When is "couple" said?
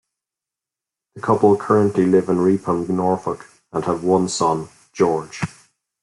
1.21-1.55